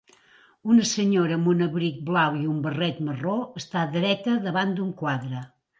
[0.75, 5.51] Una senyora amb un abric blau i un barret marró està dreta davant d'un quadre.